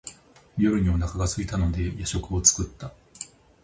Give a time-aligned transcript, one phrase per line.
[0.57, 2.91] 夜にお腹がすいたので夜食を作った。